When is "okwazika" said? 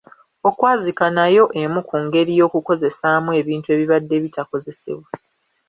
0.49-1.05